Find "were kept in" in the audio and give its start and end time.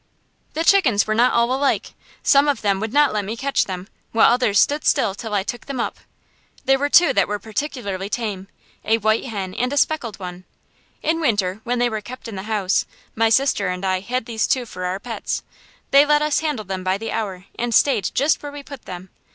11.87-12.35